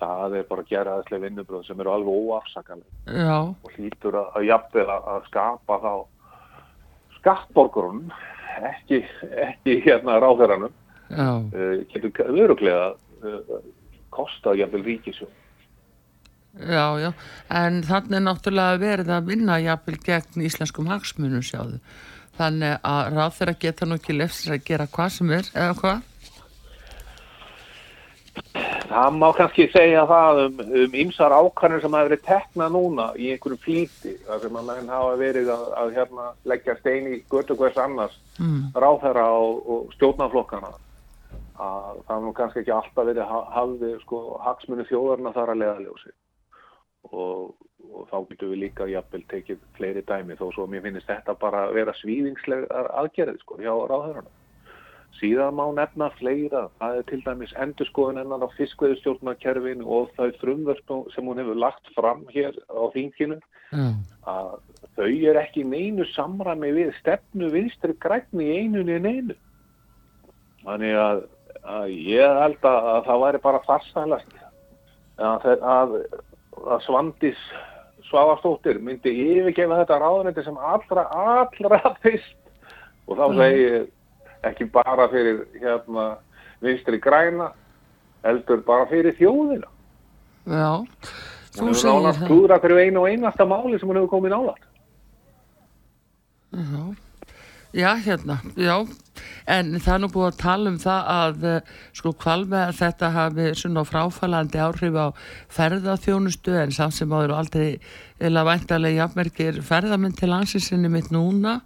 Það 0.00 0.36
er 0.38 0.48
bara 0.48 0.64
að 0.64 0.72
gera 0.74 0.96
aðslega 0.98 1.24
vinnubröð 1.24 1.68
sem 1.68 1.80
eru 1.80 1.92
alveg 1.94 2.18
óafsakanlega 2.18 3.36
og 3.38 3.76
hlýtur 3.76 4.18
að, 4.18 4.26
að 4.34 4.48
jafnvel 4.50 4.86
að 4.94 5.28
skapa 5.30 5.78
þá 5.84 5.92
skattborgrun 7.20 8.02
ekki, 8.68 9.00
ekki 9.46 9.78
hérna 9.86 10.18
ráðherranum 10.22 10.74
uh, 11.14 11.78
getur 11.94 12.34
öruglega 12.34 12.90
uh, 13.24 13.56
kostað 14.14 14.60
jafnvel 14.60 14.84
ríkisjón 14.90 15.32
Já, 16.54 16.94
já, 17.02 17.10
en 17.50 17.80
þannig 17.82 18.14
er 18.14 18.22
náttúrulega 18.22 18.78
verið 18.78 19.08
að 19.10 19.30
vinna 19.32 19.56
jafnvel 19.58 19.96
gegn 20.06 20.44
íslenskum 20.46 20.86
hagsmunum 20.86 21.42
sjáðu. 21.42 21.80
Þannig 22.38 22.76
að 22.86 23.08
ráð 23.16 23.32
þeirra 23.38 23.54
geta 23.64 23.88
nú 23.88 23.98
ekki 23.98 24.14
lefsir 24.14 24.54
að 24.54 24.66
gera 24.68 24.86
hvað 24.90 25.10
sem 25.16 25.32
er, 25.34 25.50
eða 25.50 25.74
hvað? 25.80 26.04
Það 28.94 29.18
má 29.18 29.26
kannski 29.34 29.68
segja 29.72 30.06
það 30.06 30.40
um, 30.44 30.64
um 30.84 30.96
ymsar 31.02 31.34
ákvæmur 31.34 31.82
sem 31.82 31.96
hafa 31.98 32.08
verið 32.08 32.24
tekna 32.28 32.70
núna 32.70 33.10
í 33.18 33.34
einhverju 33.34 33.58
flíti, 33.66 34.16
þar 34.26 34.42
sem 34.46 34.58
að 34.60 34.70
menn 34.70 34.90
hafa 34.94 35.12
verið 35.18 35.54
að, 35.54 35.68
að 35.82 35.94
hérna, 35.98 36.32
leggja 36.46 36.78
stein 36.78 37.10
í 37.10 37.22
götu 37.34 37.58
hvers 37.58 37.78
annars, 37.82 38.18
mm. 38.38 38.74
ráð 38.78 39.00
þeirra 39.08 39.30
og, 39.42 39.62
og 39.66 39.94
stjórnaflokkana. 39.98 40.76
Að 41.64 42.04
það 42.06 42.22
nú 42.22 42.34
kannski 42.34 42.62
ekki 42.62 42.74
alltaf 42.74 43.08
verið 43.10 43.38
hafði 43.54 43.96
sko, 44.02 44.26
hagsmunni 44.42 44.86
þjóðarna 44.86 45.34
þar 45.34 45.54
að 45.54 45.64
leðaljósi 45.64 46.14
og, 47.10 47.54
og 47.90 48.06
þá 48.10 48.16
getur 48.30 48.52
við 48.52 48.62
líka 48.64 48.88
jafnvel 48.90 49.24
tekið 49.32 49.60
fleiri 49.76 50.04
dæmi 50.08 50.38
þó 50.38 50.46
svo 50.54 50.68
mér 50.70 50.84
finnst 50.86 51.10
þetta 51.10 51.36
bara 51.40 51.66
að 51.68 51.76
vera 51.80 51.94
svíðingslegar 52.00 52.90
aðgerði 53.02 53.42
sko 53.42 53.60
hjá 53.60 53.72
ráðhöruna. 53.72 54.32
Síðan 55.14 55.54
má 55.54 55.68
nefna 55.70 56.08
fleira, 56.18 56.64
það 56.80 56.96
er 56.98 57.04
til 57.06 57.20
dæmis 57.22 57.52
endurskoðun 57.62 58.18
ennan 58.24 58.42
á 58.42 58.48
fiskveðustjórnarkerfinu 58.56 59.86
og 59.86 60.08
þau 60.16 60.32
frumvörp 60.40 60.94
sem 61.14 61.28
hún 61.28 61.38
hefur 61.38 61.60
lagt 61.62 61.90
fram 61.94 62.24
hér 62.34 62.56
á 62.66 62.82
þinginu 62.96 63.38
mm. 63.70 63.94
að 64.26 64.56
þau 64.96 65.06
er 65.30 65.38
ekki 65.44 65.62
neinu 65.70 66.06
samrami 66.10 66.72
við 66.74 66.90
stefnu 66.98 67.52
vinstri 67.54 67.94
grækni 68.02 68.48
í 68.48 68.58
einunni 68.64 68.98
en 68.98 69.06
einu. 69.06 69.38
Þannig 70.64 70.98
að, 70.98 71.22
að 71.62 71.94
ég 71.94 72.38
held 72.42 72.68
að, 72.72 72.90
að 72.96 73.00
það 73.06 73.24
væri 73.28 73.42
bara 73.46 73.64
farsælast 73.68 74.38
að, 75.22 75.50
að 75.62 75.98
að 76.62 76.82
Svandis 76.86 77.40
Svavastóttir 78.04 78.78
myndi 78.84 79.10
yfirgefa 79.10 79.80
þetta 79.80 79.98
ráðanetti 80.02 80.44
sem 80.46 80.56
allra, 80.60 81.06
allra 81.08 81.80
fyrst. 82.04 82.36
Og 83.08 83.18
þá 83.18 83.24
segi 83.38 83.68
mm. 83.68 83.86
ekki 84.50 84.68
bara 84.72 85.08
fyrir 85.12 85.44
hérna 85.60 86.08
vinstri 86.64 87.00
græna 87.02 87.50
heldur 88.24 88.62
bara 88.64 88.86
fyrir 88.88 89.16
þjóðina. 89.18 89.68
Já, 90.44 90.84
þú 91.56 91.72
segir 91.72 91.80
það. 91.80 91.94
Hún 91.94 92.10
hefur 92.10 92.28
klúðra 92.28 92.60
fyrir 92.60 92.84
einu 92.84 93.04
og 93.04 93.10
einasta 93.10 93.48
máli 93.48 93.80
sem 93.80 93.88
hún 93.88 94.00
hefur 94.02 94.14
komið 94.18 94.36
nálat 94.36 94.70
Já 96.54 97.03
Já, 97.74 97.96
hérna, 97.98 98.36
já, 98.54 98.86
en 99.50 99.72
það 99.82 99.94
er 99.96 100.02
nú 100.04 100.08
búið 100.14 100.28
að 100.28 100.36
tala 100.38 100.70
um 100.70 100.76
það 100.78 101.08
að 101.10 101.46
eh, 101.50 101.72
sko 101.98 102.12
kvalmið 102.22 102.60
að 102.60 102.76
þetta 102.78 103.08
hafi 103.16 103.46
svona 103.58 103.82
fráfælandi 103.88 104.60
áhrif 104.62 104.94
á 104.94 105.06
ferðarþjónustu 105.56 106.54
en 106.60 106.74
samt 106.76 106.94
sem 106.94 107.10
áður 107.10 107.34
aldrei 107.34 107.80
eða 108.22 108.44
væntalega 108.46 109.00
jafnmerkir 109.00 109.58
ferðarmynd 109.66 110.14
til 110.20 110.30
landsinsinni 110.30 110.92
mitt 110.92 111.10
núna 111.10 111.56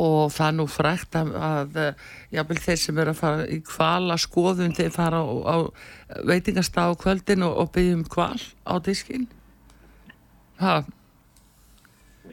og 0.00 0.32
það 0.32 0.46
er 0.46 0.56
nú 0.62 0.66
frækt 0.78 1.20
að, 1.20 1.34
að 1.50 1.78
eh, 1.84 2.08
jábel 2.38 2.58
þeir 2.64 2.82
sem 2.86 3.04
eru 3.04 3.12
að 3.12 3.20
fara 3.20 3.46
í 3.52 3.60
kvala 3.68 4.18
skoðum 4.24 4.72
þeir 4.80 4.96
fara 4.96 5.20
á, 5.20 5.28
á 5.28 5.56
veitingastá 6.32 6.88
kvöldin 7.04 7.44
og, 7.44 7.52
og 7.66 7.70
byggjum 7.76 8.08
kval 8.08 8.40
á 8.64 8.80
diskinn. 8.80 9.28
Það 10.56 10.88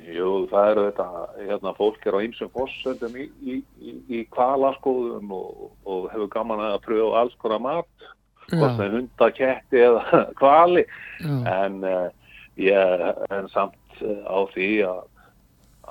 Jú, 0.10 0.30
það 0.50 0.70
eru 0.72 0.86
þetta, 0.88 1.08
hérna, 1.38 1.74
fólk 1.78 2.06
er 2.08 2.18
á 2.18 2.24
ýmsum 2.26 2.52
fórsöndum 2.56 3.18
í, 3.20 3.28
í, 3.42 3.58
í, 3.82 3.96
í 4.20 4.22
kvalaskoðum 4.34 5.34
og, 5.36 5.68
og 5.86 6.08
hefur 6.14 6.32
gaman 6.34 6.64
að 6.66 6.80
pröfa 6.88 7.22
alls 7.22 7.36
konar 7.42 7.62
mat, 7.62 8.08
hvort 8.50 8.78
það 8.80 8.86
er 8.86 8.96
hundaketti 8.98 9.84
eða 9.86 10.22
kvali, 10.40 10.86
en, 11.28 11.82
uh, 11.86 12.38
ég, 12.58 13.04
en 13.36 13.50
samt 13.54 14.02
uh, 14.02 14.24
á 14.26 14.40
því 14.56 14.70
að, 14.90 15.04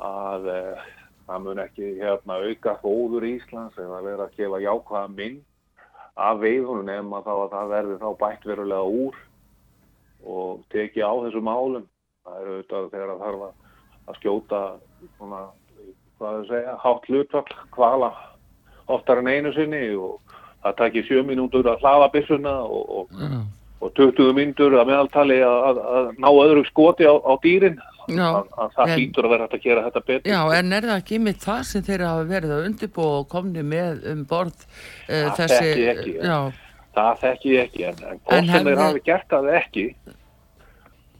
að 0.09 0.51
uh, 0.55 0.89
það 1.29 1.45
mun 1.45 1.63
ekki 1.63 1.93
hérna, 2.01 2.41
auka 2.49 2.75
fóður 2.83 3.29
í 3.29 3.37
Íslands 3.37 3.79
eða 3.79 4.03
vera 4.07 4.27
að 4.27 4.37
gefa 4.41 4.63
jákvæða 4.65 5.15
minn 5.15 5.39
af 6.19 6.41
veiðunum 6.43 6.89
nema 6.89 7.23
þá 7.23 7.33
að 7.37 7.53
það 7.55 7.73
verður 7.75 8.03
þá 8.03 8.09
bætt 8.23 8.47
verulega 8.49 8.93
úr 9.05 9.19
og 10.27 10.63
teki 10.75 11.05
á 11.05 11.13
þessu 11.23 11.43
málum. 11.45 11.85
Það 12.27 12.39
er 12.41 12.49
auðvitað 12.53 12.89
þegar 12.93 13.11
það 13.13 13.21
þarf 13.25 13.45
að, 13.47 13.68
að 14.09 14.19
skjóta 14.21 14.63
svona, 15.19 15.43
hvað 16.19 16.33
er 16.35 16.41
að 16.43 16.49
segja, 16.53 16.77
hátt 16.85 17.07
hlutvall, 17.13 17.59
kvala 17.77 18.11
oftar 18.89 19.21
en 19.23 19.29
einu 19.29 19.53
sinni 19.53 19.85
og 20.01 20.19
það 20.65 20.77
takir 20.81 21.07
sjö 21.09 21.23
mínútur 21.29 21.69
að 21.71 21.83
hlaða 21.85 22.09
byssuna 22.17 22.55
og, 22.65 22.89
og, 23.03 23.13
já, 23.21 23.39
og 23.85 23.93
20 23.95 24.33
mínútur 24.35 24.75
að 24.81 24.89
meðaltali 24.91 25.37
að, 25.45 25.59
að, 25.69 25.81
að 25.99 26.09
ná 26.25 26.29
öðru 26.33 26.65
skoti 26.67 27.07
á, 27.07 27.15
á 27.15 27.33
dýrin. 27.45 27.77
já, 28.09 28.25
Að, 28.25 28.47
að 28.57 28.71
það 28.75 28.89
en- 28.89 28.97
hlýtur 28.99 29.27
að 29.29 29.33
vera 29.35 29.45
hægt 29.47 29.55
að 29.59 29.65
gera 29.69 29.83
þetta 29.85 30.01
betur. 30.09 30.33
já, 30.33 30.41
en 30.59 30.73
er 30.73 30.87
það 30.89 31.03
ekki 31.03 31.19
mitt 31.21 31.43
það 31.45 31.61
sem 31.69 31.83
þeir 31.85 32.05
hafa 32.09 32.25
verið 32.33 32.55
að 32.57 32.67
undirbúa 32.71 33.19
og 33.21 33.29
komni 33.29 33.63
með 33.69 34.07
um 34.15 34.23
borð 34.31 34.65
uh, 34.65 35.13
Það 35.13 35.37
þessi, 35.43 35.59
þekki 35.61 35.87
ekki, 35.93 36.15
Það 36.99 37.19
þekki 37.23 37.51
ég 37.53 37.67
ekki, 37.69 37.85
en, 37.93 37.99
hvort 38.25 38.49
sem 38.49 38.65
þeir 38.71 38.81
hafi 38.83 39.03
gert 39.07 39.29
það 39.31 39.51
ekki 39.61 39.85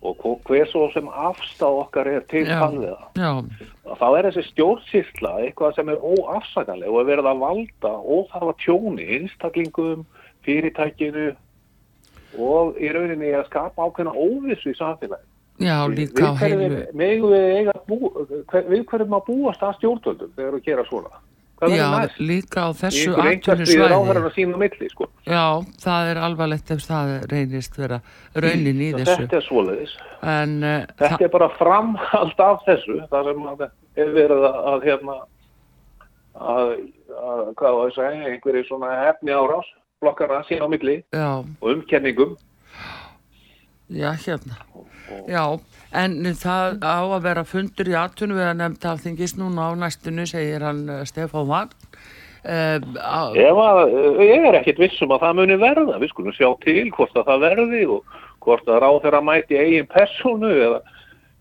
og 0.03 0.15
hver 0.47 0.67
svo 0.71 0.85
sem 0.95 1.09
afstáð 1.11 1.81
okkar 1.83 2.07
er 2.07 2.21
til 2.31 2.45
já, 3.19 3.33
þá 3.99 4.07
er 4.19 4.29
þessi 4.29 4.45
stjórnsýsla 4.53 5.33
eitthvað 5.43 5.75
sem 5.75 5.89
er 5.89 5.99
óafsakanleg 5.99 6.89
og 6.93 7.01
er 7.03 7.09
verið 7.11 7.27
að 7.33 7.41
valda 7.43 7.93
óþarfa 8.17 8.55
tjóni, 8.63 9.07
einstaklingum, 9.19 10.05
fyrirtækinu 10.47 11.33
og 12.39 12.79
í 12.79 12.93
rauninni 12.95 13.33
að 13.35 13.49
skapa 13.51 13.89
ákveðna 13.89 14.15
óvissu 14.15 14.71
í 14.71 14.79
samfélagi. 14.79 15.27
já, 15.59 15.77
líka 15.91 16.31
á 16.31 16.33
heilu, 16.39 16.69
við- 16.69 16.95
hverjum 18.87 19.19
að 19.19 19.27
búast 19.27 19.63
að 19.67 19.75
stjórnvöldum 19.81 20.31
þegar 20.37 20.53
við 20.55 20.63
gera 20.65 20.85
svona? 20.87 21.11
Já, 21.59 22.07
líka 22.23 22.67
á 22.67 22.71
þessu 22.71 23.15
að 23.19 24.29
sína 24.37 24.55
á 24.55 24.59
milli, 24.63 24.91
sko. 24.93 25.09
Já, 25.27 25.43
það 25.83 26.11
er 26.13 26.21
alvarlegt 26.23 26.71
ef 26.71 26.85
það 26.87 27.15
reynist 27.33 27.79
vera 27.79 27.99
raunin 28.35 28.85
í 28.85 28.93
þessu. 28.95 29.17
Þetta 29.25 29.41
er 29.41 29.47
svoleiðis. 29.49 29.97
En 30.23 30.55
uh, 30.63 30.77
Þetta 31.01 31.27
er 31.27 31.33
bara 31.35 31.49
framhald 31.59 32.45
af 32.47 32.63
þessu, 32.69 33.01
það 33.11 33.33
sem 33.33 33.51
að 33.51 33.65
hefur 33.99 34.15
verið 34.21 34.47
að, 34.47 34.61
að 34.73 34.87
hérna, 34.87 35.19
að, 36.55 36.73
að 37.19 37.45
hvað 37.59 37.79
var 37.81 37.91
þess 37.91 37.99
að 37.99 38.13
segja, 38.13 38.33
einhverju 38.33 38.65
svona 38.69 38.95
hefni 39.03 39.35
árás, 39.35 39.73
blokkara 39.99 40.45
sín 40.47 40.63
á 40.63 40.67
milli 40.71 41.01
já, 41.11 41.31
og 41.43 41.73
umkenningum. 41.75 42.37
Já, 43.89 44.13
hérna. 44.25 44.59
Já, 45.29 45.43
en 45.97 46.17
það 46.37 46.79
á 46.85 47.01
að 47.01 47.25
vera 47.25 47.45
fundur 47.49 47.89
í 47.89 47.97
atvinnu 47.97 48.37
við 48.37 48.47
að 48.51 48.57
nefnda 48.61 48.93
alþingis 48.93 49.37
núna 49.39 49.69
á 49.69 49.71
næstinu, 49.81 50.27
segir 50.29 50.65
hann 50.67 50.85
uh, 50.93 51.03
Stefán 51.09 51.49
Vagn. 51.49 51.75
Uh, 52.49 52.79
Ef 53.37 53.59
að, 53.61 53.81
ég 54.23 54.47
er 54.49 54.59
ekkit 54.61 54.79
vissum 54.81 55.13
að 55.13 55.25
það 55.25 55.41
muni 55.41 55.59
verða, 55.61 55.99
við 56.01 56.13
skulum 56.13 56.37
sjá 56.37 56.49
til 56.63 56.87
hvort 56.95 57.17
að 57.19 57.27
það 57.33 57.45
verði 57.47 57.83
og 57.97 58.19
hvort 58.45 58.71
að 58.71 58.81
ráð 58.85 59.01
þeirra 59.05 59.23
mæti 59.25 59.59
eigin 59.59 59.91
persónu 59.91 60.53
eða, 60.55 60.79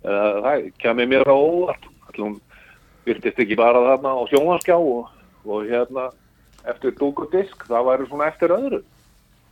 eða 0.03 0.31
það 0.47 0.65
kemur 0.81 1.11
mér 1.11 1.29
á 1.29 1.35
óvart. 1.37 1.91
Hún 2.17 2.39
virtist 3.05 3.37
ekki 3.39 3.55
bara 3.59 3.83
þarna 3.85 4.15
á 4.17 4.21
sjónvarskjá 4.31 4.77
og, 4.79 5.11
og 5.45 5.67
hérna 5.69 6.09
eftir 6.67 6.95
dúkudisk, 6.97 7.67
það 7.69 7.89
væri 7.91 8.07
svona 8.09 8.29
eftir 8.31 8.53
öðru. 8.55 8.81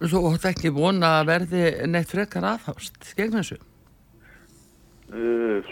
Svo 0.04 0.22
ótt 0.30 0.46
ekki 0.50 0.72
vona 0.76 1.20
að 1.22 1.30
verði 1.32 1.64
neitt 1.88 2.12
frekar 2.12 2.44
aðhást 2.44 3.14
gegn 3.16 3.38
þessu. 3.38 3.58
Uh, 5.14 5.64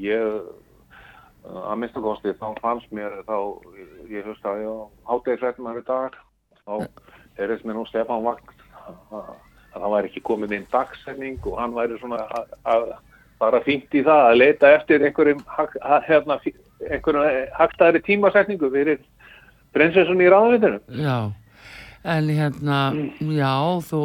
ég 0.00 0.40
að 1.46 1.76
minnstu 1.78 2.02
kosti 2.02 2.32
þá 2.40 2.48
fannst 2.60 2.90
mér 2.96 3.20
þá 3.28 3.36
ég 4.10 4.26
höfst 4.26 4.46
að 4.48 4.62
ég 4.64 4.80
hátægisrættum 5.06 5.68
í 5.70 5.82
dag 5.86 6.16
þá 6.64 6.72
er 7.38 7.52
þess 7.52 7.66
með 7.68 7.78
nú 7.78 7.84
Stefán 7.86 8.24
Vagn 8.26 8.54
að 9.14 9.28
það 9.76 9.92
væri 9.94 10.10
ekki 10.10 10.24
komin 10.26 10.56
inn 10.56 10.66
dagsetning 10.72 11.38
og 11.46 11.60
hann 11.60 11.76
væri 11.76 11.98
svona 12.00 12.24
að- 12.64 12.96
bara 13.38 13.60
fínt 13.60 13.92
í 13.92 14.00
það 14.02 14.22
að 14.30 14.38
leita 14.40 14.68
eftir 14.78 15.02
einhverjum 15.04 15.42
hérna, 16.08 16.38
hagstæðri 17.58 18.00
tímasetningu 18.06 18.70
fyrir 18.72 19.02
prinsessun 19.76 20.22
í 20.24 20.30
ráðvitinu 20.32 20.80
Já, 21.04 21.18
en 22.04 22.28
hérna, 22.28 22.78
já, 23.20 23.52
þú, 23.88 24.00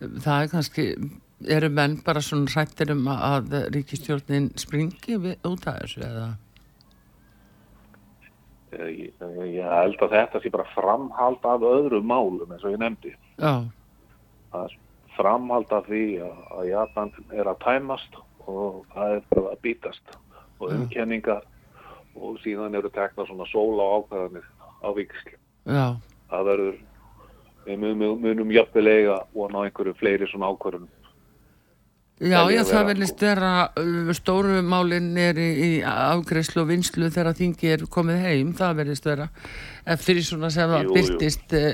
það 0.00 0.36
er 0.36 0.52
kannski, 0.52 0.86
eru 1.48 1.70
menn 1.72 1.98
bara 2.04 2.22
svona 2.24 2.50
hrættir 2.52 2.92
um 2.94 3.08
að 3.12 3.56
ríkistjórnin 3.74 4.50
springi 4.60 5.18
út 5.18 5.66
af 5.66 5.82
þessu 5.82 6.04
eða? 6.06 6.30
ég, 8.78 9.12
ég 9.50 9.66
held 9.66 10.02
að 10.04 10.14
þetta 10.14 10.40
sé 10.42 10.52
bara 10.52 10.68
framhald 10.74 11.46
af 11.48 11.64
öðrum 11.66 12.06
málum 12.06 12.52
eins 12.52 12.64
og 12.64 12.74
ég 12.74 12.82
nefndi. 12.82 13.14
Já, 13.40 13.66
það 14.52 14.66
er 14.66 14.76
framhald 15.16 15.72
af 15.74 15.88
því 15.88 16.04
að, 16.24 16.42
að 16.56 16.68
Japan 16.70 17.14
er 17.34 17.50
að 17.50 17.62
tæmast 17.64 18.20
og 18.50 18.84
það 18.94 19.16
er 19.16 19.40
að 19.42 19.64
bítast 19.64 20.14
og 20.60 20.70
umkenningar 20.74 21.42
og 22.20 22.38
síðan 22.44 22.76
eru 22.78 22.90
tekna 22.92 23.26
svona 23.26 23.46
sóla 23.50 23.88
ákvæðanir 23.98 24.46
á 24.84 24.88
viksli. 24.96 25.36
já, 25.66 25.86
Það 26.30 26.46
verður, 26.46 26.76
við 27.70 27.82
munum, 27.82 28.16
munum 28.22 28.50
jöfnilega 28.54 29.20
og 29.34 29.52
ná 29.52 29.62
einhverju 29.64 29.94
fleiri 29.98 30.28
svona 30.30 30.50
ákvæðunum. 30.50 30.90
já, 32.20 32.40
já, 32.52 32.60
það 32.68 32.86
verðist 32.90 33.22
vera, 33.24 33.52
uh, 33.80 34.12
stóru 34.16 34.60
málinn 34.66 35.16
er 35.16 35.38
í, 35.40 35.48
í 35.64 35.70
afgreyslu 35.86 36.64
og 36.64 36.70
vinslu 36.72 37.08
þegar 37.08 37.38
þingi 37.38 37.72
er 37.76 37.86
komið 37.88 38.22
heim, 38.26 38.52
það 38.58 38.76
verðist 38.82 39.08
vera, 39.08 39.30
eftir 39.86 40.18
því 40.18 40.26
svona 40.26 40.52
sem 40.52 40.74
það 40.74 40.92
byrtist 40.98 41.56
uh, 41.56 41.72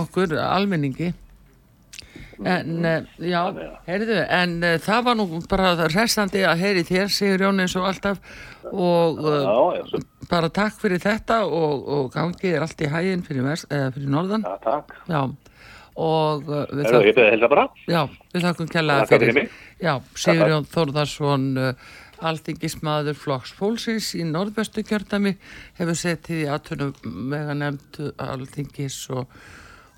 okkur 0.00 0.38
almenningi. 0.40 1.12
En, 2.44 2.84
uh, 2.84 3.04
já, 3.24 3.40
heyrðu, 3.86 4.18
en 4.36 4.58
uh, 4.60 4.74
það 4.82 5.06
var 5.06 5.16
nú 5.16 5.26
bara 5.48 5.70
resandi 5.88 6.42
að 6.44 6.62
heyri 6.66 6.84
þér, 6.84 7.08
Sigur 7.12 7.46
Jón, 7.46 7.62
eins 7.64 7.76
og 7.78 7.86
alltaf 7.88 8.20
og 8.72 9.22
uh, 9.24 9.38
Já, 9.40 9.80
já, 9.80 10.02
bara 10.28 10.50
takk 10.52 10.76
fyrir 10.82 11.00
þetta 11.00 11.42
og, 11.48 11.88
og 11.96 12.08
gangið 12.12 12.58
er 12.58 12.66
allt 12.66 12.84
í 12.84 12.92
hæginn 12.92 13.24
fyrir, 13.24 13.48
fyrir 13.64 14.12
norðan. 14.12 14.44
já, 14.44 14.56
takk. 14.66 14.96
Já, 15.08 15.22
og 15.96 16.44
við, 16.44 16.90
þakkum 18.44 18.72
Þakka 19.06 19.20
fyrir 19.24 19.38
mig. 19.40 19.60
Já, 19.80 19.94
Sigurjón 20.18 20.68
Þórðarsson, 20.76 21.52
alþingismadur 22.26 23.16
Flokks 23.16 23.52
Fólksins 23.56 24.12
í 24.16 24.24
norðbestu 24.28 24.84
kjördami 24.84 25.36
hefur 25.80 25.96
setið 25.96 26.44
í 26.44 26.48
aðtunum 26.52 26.92
vega 27.32 27.56
nefnd 27.56 28.10
alþingis 28.20 29.06
og 29.16 29.32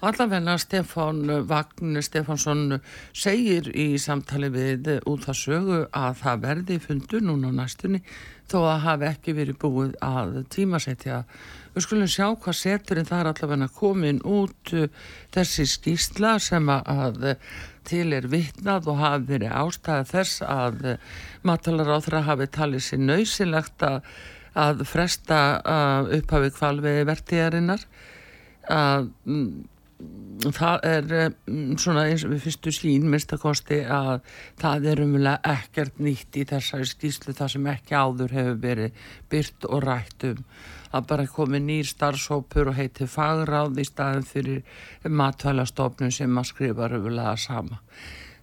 allavegna 0.00 0.58
Stefán 0.58 1.26
Vagn 1.48 1.98
Stefánsson 2.02 2.78
segir 3.12 3.66
í 3.74 3.98
samtali 3.98 4.50
við 4.54 4.90
út 5.10 5.24
það 5.26 5.38
sögu 5.40 5.78
að 5.90 6.18
það 6.20 6.42
verði 6.44 6.76
fundur 6.84 7.24
núna 7.26 7.50
næstunni 7.56 8.02
þó 8.48 8.58
að 8.62 8.84
hafi 8.84 9.08
ekki 9.08 9.34
verið 9.36 9.58
búið 9.60 9.96
að 10.04 10.36
tímasetja. 10.54 11.22
Við 11.74 11.84
skulum 11.84 12.10
sjá 12.10 12.28
hvað 12.30 12.56
seturinn 12.60 13.08
það 13.08 13.20
er 13.20 13.30
allavegna 13.32 13.68
komin 13.74 14.20
út 14.24 14.72
þessi 15.34 15.66
skýrsla 15.68 16.36
sem 16.42 16.70
að, 16.72 16.88
að 16.88 17.26
til 17.88 18.12
er 18.16 18.28
vitnað 18.30 18.90
og 18.92 19.00
hafi 19.02 19.26
verið 19.32 19.56
ástæða 19.60 20.06
þess 20.12 20.44
að 20.46 20.86
matalar 21.42 21.90
á 21.90 21.98
þeirra 22.04 22.26
hafi 22.28 22.48
talið 22.54 22.84
sér 22.86 23.02
nöysilegt 23.02 23.84
að, 23.86 23.98
að 24.54 24.84
fresta 24.88 25.40
upphafi 26.18 26.54
kvalvegi 26.56 27.08
vertíðarinnar 27.08 27.84
að 28.68 29.10
mm, 29.24 29.50
það 30.54 30.84
er 30.86 31.06
mm, 31.50 31.78
svona 31.80 32.04
eins 32.06 32.22
og 32.26 32.32
við 32.34 32.44
fyrstu 32.44 32.72
sín 32.74 33.08
minnstakosti 33.10 33.80
að 33.90 34.20
það 34.60 34.86
er 34.92 35.02
umlega 35.02 35.54
ekkert 35.56 35.98
nýtt 36.02 36.38
í 36.38 36.44
þessari 36.46 36.86
skýslu 36.86 37.34
það 37.34 37.52
sem 37.54 37.66
ekki 37.72 37.96
áður 37.98 38.34
hefur 38.36 38.60
verið 38.62 39.08
byrt 39.32 39.66
og 39.66 39.82
rætt 39.86 40.28
um 40.30 40.44
að 40.94 41.08
bara 41.10 41.26
komi 41.28 41.60
nýr 41.60 41.88
starfsópur 41.88 42.70
og 42.70 42.78
heiti 42.78 43.08
fagráð 43.10 43.82
í 43.82 43.84
staðin 43.84 44.24
fyrir 44.24 44.62
matvælastofnun 45.04 46.14
sem 46.14 46.38
að 46.40 46.48
skrifa 46.48 46.88
umlega 46.96 47.34
sama. 47.36 47.82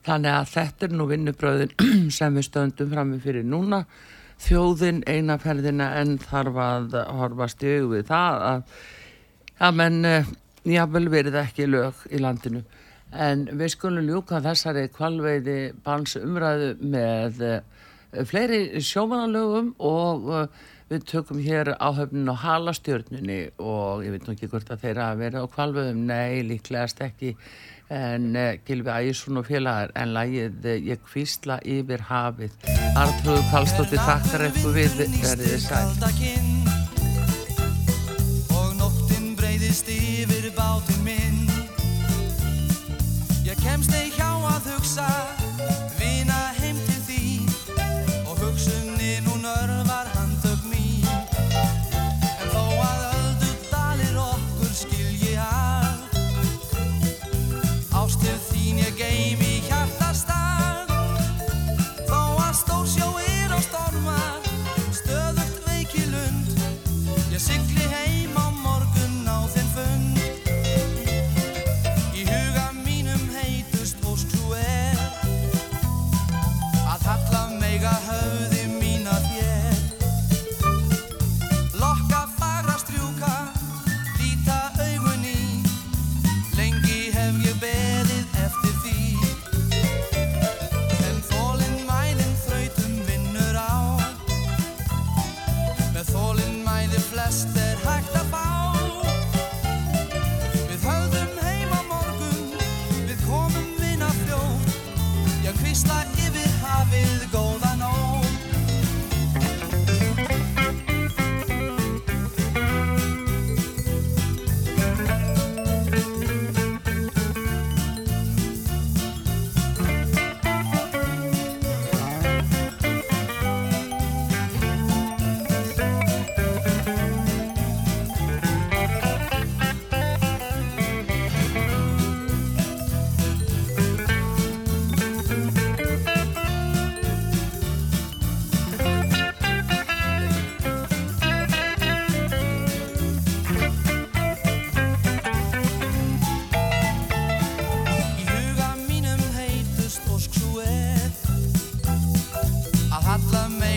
Þannig 0.05 0.35
að 0.35 0.51
þetta 0.51 0.85
er 0.85 0.93
nú 0.93 1.07
vinnubröðin 1.09 1.73
sem 2.17 2.35
við 2.35 2.49
stöndum 2.49 2.91
frammi 2.91 3.17
fyrir 3.23 3.47
núna 3.47 3.85
þjóðin 4.43 5.01
einaferðina 5.07 5.93
en 6.01 6.17
þarf 6.21 6.59
að 6.59 6.97
horfast 7.17 7.63
í 7.63 7.77
augum 7.79 7.95
við 7.95 8.09
það 8.11 8.47
að 8.51 8.79
að 9.65 9.77
menn 9.79 10.07
eh, 10.65 10.75
jável 10.75 11.07
verið 11.13 11.39
ekki 11.41 11.69
lög 11.69 12.05
í 12.09 12.21
landinu. 12.21 12.63
En 13.13 13.45
við 13.55 13.75
skulum 13.75 14.07
ljúka 14.07 14.41
þessari 14.43 14.87
kvalveiði 14.93 15.59
bans 15.85 16.17
umræðu 16.19 16.71
með 16.81 17.43
uh, 17.45 17.59
fleiri 18.27 18.81
sjómanalögum 18.83 19.69
og 19.79 20.25
uh, 20.31 20.65
við 20.91 21.05
tökum 21.11 21.39
hér 21.43 21.75
áhöfnin 21.79 22.33
á 22.33 22.35
halastjörnunni. 22.43 23.39
Og 23.61 24.03
ég 24.05 24.15
veit 24.15 24.27
nú 24.27 24.35
ekki 24.35 24.49
hvort 24.51 24.73
að 24.73 24.83
þeirra 24.87 25.13
að 25.13 25.23
vera 25.23 25.45
á 25.45 25.53
kvalveiðum, 25.55 26.03
nei, 26.09 26.43
líklegast 26.49 27.01
ekki. 27.05 27.35
En 27.93 28.31
uh, 28.33 28.51
Gilvi 28.67 28.91
Ægjesson 28.91 29.39
og 29.39 29.47
félagar 29.47 29.93
en 29.95 30.15
lagið 30.17 30.69
uh, 30.73 30.77
Ég 30.91 31.07
kvísla 31.07 31.61
yfir 31.61 32.07
hafið. 32.09 32.57
Artrúður 32.97 33.49
Kallstóttir 33.53 34.01
takkar 34.03 34.49
eitthvað 34.49 34.79
við. 34.81 35.03
Verðið 35.21 35.59
sæl 35.69 36.64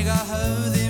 jag 0.07 0.15
höfði 0.15 0.88